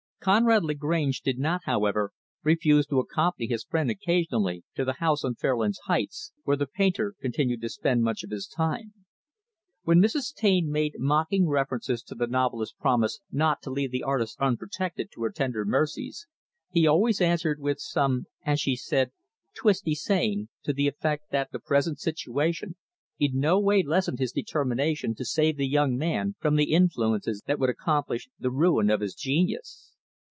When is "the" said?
4.85-4.97, 6.55-6.67, 12.13-12.27, 13.89-14.03, 20.71-20.87, 21.51-21.57, 25.57-25.67, 26.57-26.73, 28.37-28.51